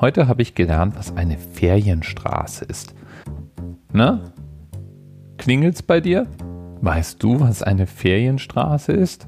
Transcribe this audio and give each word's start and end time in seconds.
Heute 0.00 0.28
habe 0.28 0.42
ich 0.42 0.54
gelernt, 0.54 0.94
was 0.96 1.16
eine 1.16 1.36
Ferienstraße 1.38 2.64
ist. 2.64 2.94
Na? 3.92 4.20
Klingelt's 5.38 5.82
bei 5.82 6.00
dir? 6.00 6.28
Weißt 6.80 7.20
du, 7.20 7.40
was 7.40 7.64
eine 7.64 7.88
Ferienstraße 7.88 8.92
ist? 8.92 9.26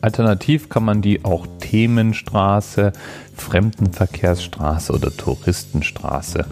Alternativ 0.00 0.70
kann 0.70 0.84
man 0.84 1.02
die 1.02 1.24
auch 1.26 1.46
Themenstraße, 1.60 2.92
Fremdenverkehrsstraße 3.36 4.90
oder 4.90 5.14
Touristenstraße 5.14 6.46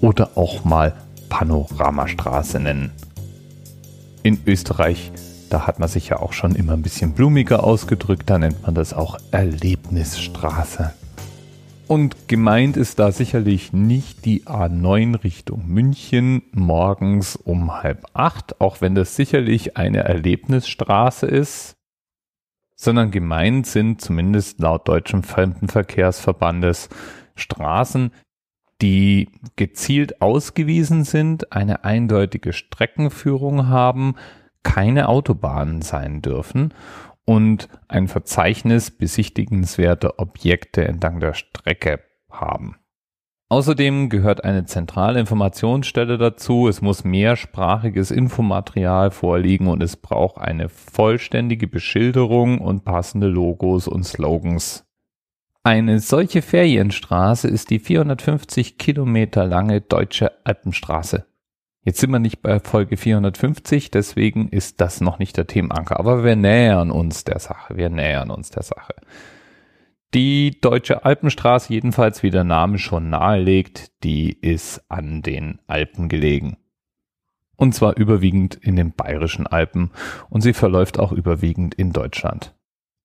oder 0.00 0.30
auch 0.34 0.64
mal 0.64 0.94
Panoramastraße 1.28 2.58
nennen. 2.58 2.90
In 4.24 4.40
Österreich, 4.46 5.12
da 5.48 5.68
hat 5.68 5.78
man 5.78 5.88
sich 5.88 6.08
ja 6.08 6.18
auch 6.18 6.32
schon 6.32 6.56
immer 6.56 6.72
ein 6.72 6.82
bisschen 6.82 7.12
blumiger 7.12 7.62
ausgedrückt, 7.62 8.28
da 8.28 8.38
nennt 8.38 8.62
man 8.62 8.74
das 8.74 8.92
auch 8.92 9.16
Erlebnisstraße. 9.30 10.92
Und 11.92 12.26
gemeint 12.26 12.78
ist 12.78 13.00
da 13.00 13.12
sicherlich 13.12 13.74
nicht 13.74 14.24
die 14.24 14.44
A9 14.44 15.22
Richtung 15.24 15.68
München 15.68 16.40
morgens 16.52 17.36
um 17.36 17.82
halb 17.82 18.06
acht, 18.14 18.62
auch 18.62 18.80
wenn 18.80 18.94
das 18.94 19.14
sicherlich 19.14 19.76
eine 19.76 19.98
Erlebnisstraße 19.98 21.26
ist, 21.26 21.76
sondern 22.76 23.10
gemeint 23.10 23.66
sind 23.66 24.00
zumindest 24.00 24.58
laut 24.58 24.88
deutschem 24.88 25.22
Fremdenverkehrsverbandes 25.22 26.88
Straßen, 27.34 28.10
die 28.80 29.28
gezielt 29.56 30.22
ausgewiesen 30.22 31.04
sind, 31.04 31.52
eine 31.52 31.84
eindeutige 31.84 32.54
Streckenführung 32.54 33.68
haben, 33.68 34.14
keine 34.62 35.10
Autobahnen 35.10 35.82
sein 35.82 36.22
dürfen 36.22 36.72
und 37.24 37.68
ein 37.88 38.08
Verzeichnis 38.08 38.90
besichtigenswerter 38.90 40.18
Objekte 40.18 40.86
entlang 40.86 41.20
der 41.20 41.34
Strecke 41.34 42.00
haben. 42.30 42.76
Außerdem 43.52 44.08
gehört 44.08 44.44
eine 44.44 44.64
zentrale 44.64 45.20
Informationsstelle 45.20 46.16
dazu. 46.16 46.68
Es 46.68 46.80
muss 46.80 47.04
mehrsprachiges 47.04 48.10
Infomaterial 48.10 49.10
vorliegen 49.10 49.66
und 49.66 49.82
es 49.82 49.96
braucht 49.96 50.38
eine 50.38 50.70
vollständige 50.70 51.68
Beschilderung 51.68 52.62
und 52.62 52.86
passende 52.86 53.26
Logos 53.26 53.88
und 53.88 54.04
Slogans. 54.04 54.86
Eine 55.64 56.00
solche 56.00 56.40
Ferienstraße 56.40 57.46
ist 57.46 57.68
die 57.68 57.78
450 57.78 58.78
Kilometer 58.78 59.44
lange 59.44 59.82
Deutsche 59.82 60.32
Alpenstraße. 60.44 61.26
Jetzt 61.84 61.98
sind 61.98 62.12
wir 62.12 62.20
nicht 62.20 62.42
bei 62.42 62.60
Folge 62.60 62.96
450, 62.96 63.90
deswegen 63.90 64.48
ist 64.48 64.80
das 64.80 65.00
noch 65.00 65.18
nicht 65.18 65.36
der 65.36 65.48
Themenanker. 65.48 65.98
Aber 65.98 66.22
wir 66.22 66.36
nähern 66.36 66.92
uns 66.92 67.24
der 67.24 67.40
Sache. 67.40 67.76
Wir 67.76 67.90
nähern 67.90 68.30
uns 68.30 68.50
der 68.50 68.62
Sache. 68.62 68.94
Die 70.14 70.60
Deutsche 70.60 71.04
Alpenstraße 71.04 71.72
jedenfalls, 71.72 72.22
wie 72.22 72.30
der 72.30 72.44
Name 72.44 72.78
schon 72.78 73.10
nahelegt, 73.10 73.90
die 74.04 74.32
ist 74.32 74.84
an 74.88 75.22
den 75.22 75.58
Alpen 75.66 76.08
gelegen. 76.08 76.56
Und 77.56 77.74
zwar 77.74 77.96
überwiegend 77.96 78.54
in 78.54 78.76
den 78.76 78.92
bayerischen 78.92 79.48
Alpen 79.48 79.90
und 80.30 80.42
sie 80.42 80.52
verläuft 80.52 81.00
auch 81.00 81.10
überwiegend 81.10 81.74
in 81.74 81.92
Deutschland. 81.92 82.54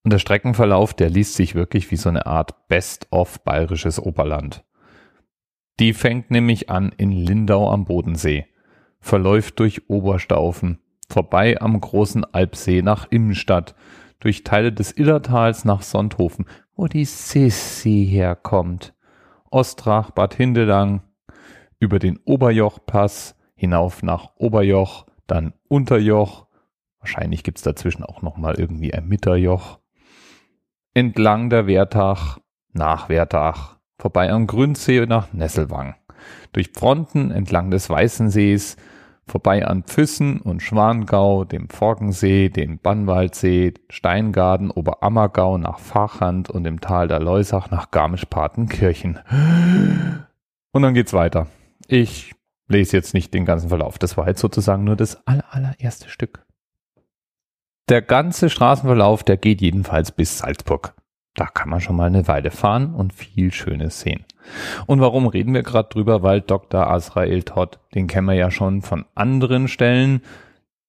Und 0.04 0.14
der 0.14 0.20
Streckenverlauf, 0.20 0.94
der 0.94 1.10
liest 1.10 1.34
sich 1.34 1.56
wirklich 1.56 1.90
wie 1.90 1.96
so 1.98 2.10
eine 2.10 2.28
Art 2.28 2.68
Best-of 2.68 3.44
bayerisches 3.44 4.00
Oberland. 4.00 4.64
Die 5.80 5.94
fängt 5.94 6.30
nämlich 6.30 6.70
an 6.70 6.92
in 6.96 7.12
Lindau 7.12 7.72
am 7.72 7.86
Bodensee 7.86 8.46
verläuft 9.00 9.60
durch 9.60 9.90
Oberstaufen, 9.90 10.80
vorbei 11.10 11.60
am 11.62 11.80
großen 11.80 12.26
Alpsee 12.34 12.82
nach 12.82 13.08
Immenstadt, 13.10 13.76
durch 14.20 14.44
Teile 14.44 14.74
des 14.74 14.98
Illertals 14.98 15.66
nach 15.66 15.82
Sonthofen, 15.82 16.46
wo 16.76 16.88
die 16.88 17.06
Sissi 17.06 18.08
herkommt, 18.10 18.94
Ostrach, 19.50 20.12
Bad 20.12 20.34
Hindelang, 20.34 21.02
über 21.80 22.00
den 22.00 22.20
Oberjochpass 22.26 23.36
hinauf 23.56 24.04
nach 24.04 24.32
Oberjoch, 24.36 25.06
dann 25.28 25.54
Unterjoch, 25.68 26.48
wahrscheinlich 27.00 27.44
gibt's 27.44 27.62
dazwischen 27.62 28.04
auch 28.04 28.22
nochmal 28.22 28.60
irgendwie 28.60 28.94
ein 28.94 29.08
Mitterjoch, 29.08 29.80
entlang 30.94 31.50
der 31.50 31.68
Wertach, 31.68 32.40
nach 32.74 33.10
Wertach, 33.10 33.78
vorbei 33.98 34.32
am 34.32 34.48
Grünsee 34.48 35.06
nach 35.06 35.34
Nesselwang, 35.34 35.96
durch 36.54 36.72
Fronten 36.74 37.32
entlang 37.32 37.72
des 37.72 37.90
Weißensees, 37.90 38.78
vorbei 39.28 39.66
an 39.66 39.84
Füssen 39.84 40.40
und 40.40 40.62
Schwangau, 40.62 41.44
dem 41.44 41.70
Forkensee, 41.70 42.50
dem 42.50 42.80
Bannwaldsee, 42.80 43.74
Steingarten, 43.90 44.72
Oberammergau 44.72 45.58
nach 45.58 45.80
Fachand 45.80 46.50
und 46.50 46.66
im 46.66 46.82
Tal 46.82 47.08
der 47.08 47.20
Leusach 47.20 47.70
nach 47.70 47.92
Garmisch-Partenkirchen. 47.92 49.20
Und 50.72 50.82
dann 50.82 50.94
geht's 50.94 51.14
weiter. 51.14 51.48
Ich 51.88 52.34
lese 52.68 52.98
jetzt 52.98 53.14
nicht 53.14 53.34
den 53.34 53.46
ganzen 53.46 53.70
Verlauf. 53.70 53.98
Das 53.98 54.18
war 54.18 54.28
jetzt 54.28 54.42
sozusagen 54.42 54.84
nur 54.84 54.96
das 54.96 55.26
allererste 55.26 56.10
Stück. 56.10 56.46
Der 57.90 58.02
ganze 58.02 58.50
Straßenverlauf, 58.50 59.24
der 59.24 59.38
geht 59.38 59.62
jedenfalls 59.62 60.12
bis 60.12 60.40
Salzburg. 60.40 60.94
Da 61.36 61.46
kann 61.46 61.70
man 61.70 61.80
schon 61.80 61.96
mal 61.96 62.08
eine 62.08 62.28
Weile 62.28 62.52
fahren 62.52 62.94
und 62.94 63.14
viel 63.14 63.54
Schönes 63.54 64.02
sehen. 64.02 64.26
Und 64.86 65.02
warum 65.02 65.28
reden 65.28 65.54
wir 65.54 65.64
gerade 65.64 65.90
drüber? 65.90 66.24
Weil 66.24 66.42
Dr. 66.42 66.88
Azrael 66.88 67.44
Todd, 67.44 67.80
den 67.94 68.08
kennen 68.08 68.28
wir 68.28 68.36
ja 68.36 68.52
schon 68.52 68.82
von 68.82 69.06
anderen 69.16 69.68
Stellen, 69.68 70.22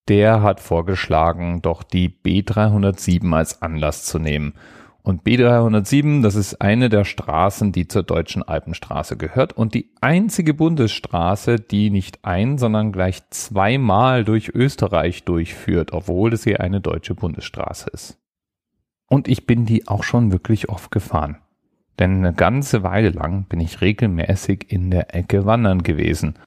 der 0.07 0.41
hat 0.41 0.59
vorgeschlagen, 0.59 1.61
doch 1.61 1.83
die 1.83 2.09
B307 2.09 3.31
als 3.35 3.61
Anlass 3.61 4.05
zu 4.05 4.17
nehmen. 4.17 4.53
Und 5.01 5.23
B307, 5.23 6.21
das 6.21 6.35
ist 6.35 6.61
eine 6.61 6.89
der 6.89 7.05
Straßen, 7.05 7.71
die 7.71 7.87
zur 7.87 8.03
deutschen 8.03 8.43
Alpenstraße 8.43 9.17
gehört 9.17 9.53
und 9.53 9.73
die 9.73 9.91
einzige 10.01 10.53
Bundesstraße, 10.53 11.55
die 11.55 11.89
nicht 11.89 12.25
ein, 12.25 12.57
sondern 12.57 12.91
gleich 12.91 13.21
zweimal 13.29 14.25
durch 14.25 14.49
Österreich 14.49 15.23
durchführt, 15.23 15.93
obwohl 15.93 16.33
es 16.33 16.43
hier 16.43 16.59
eine 16.59 16.81
deutsche 16.81 17.15
Bundesstraße 17.15 17.89
ist. 17.91 18.19
Und 19.07 19.27
ich 19.27 19.47
bin 19.47 19.65
die 19.65 19.87
auch 19.87 20.03
schon 20.03 20.31
wirklich 20.31 20.69
oft 20.69 20.91
gefahren. 20.91 21.37
Denn 21.99 22.19
eine 22.19 22.33
ganze 22.33 22.81
Weile 22.83 23.09
lang 23.09 23.43
bin 23.43 23.59
ich 23.59 23.81
regelmäßig 23.81 24.71
in 24.71 24.89
der 24.89 25.13
Ecke 25.13 25.45
wandern 25.45 25.83
gewesen. 25.83 26.39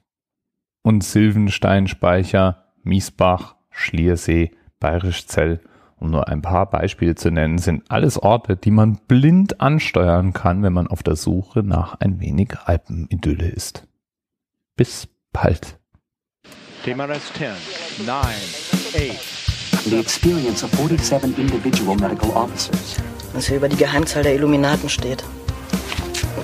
Und 0.81 1.03
Silvensteinspeicher, 1.03 2.65
Miesbach, 2.83 3.55
Schliersee, 3.69 4.51
Bayerischzell, 4.79 5.61
um 5.97 6.09
nur 6.09 6.27
ein 6.27 6.41
paar 6.41 6.69
Beispiele 6.69 7.15
zu 7.15 7.31
nennen, 7.31 7.59
sind 7.59 7.89
alles 7.89 8.17
Orte, 8.17 8.57
die 8.57 8.71
man 8.71 8.97
blind 9.07 9.61
ansteuern 9.61 10.33
kann, 10.33 10.63
wenn 10.63 10.73
man 10.73 10.87
auf 10.87 11.03
der 11.03 11.15
Suche 11.15 11.63
nach 11.63 11.99
ein 12.01 12.19
wenig 12.19 12.57
Alpenidylle 12.65 13.47
ist. 13.47 13.87
Bis 14.75 15.07
bald. 15.31 15.79
TMRS 16.83 17.31
10, 17.33 17.47
9, 18.05 18.17
8, 18.17 19.85
the 19.85 19.99
experience 19.99 20.63
of 20.63 20.71
47 20.71 21.37
individual 21.37 21.95
medical 21.95 22.31
officers. 22.31 22.97
Was 23.33 23.47
hier 23.47 23.57
über 23.57 23.69
die 23.69 23.77
Geheimzahl 23.77 24.23
der 24.23 24.35
Illuminaten 24.35 24.89
steht. 24.89 25.23